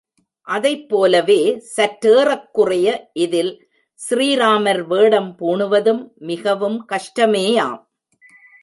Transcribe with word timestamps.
அதைப்போலவே 0.47 1.61
சற்றேறக் 1.77 2.51
குறைய 2.51 3.09
இதில் 3.13 3.69
ஸ்ரீராமர் 3.93 4.87
வேடம் 4.87 5.35
பூணுவதும் 5.39 6.11
மிகவும் 6.17 6.85
கஷ்டமேயாம். 6.89 7.81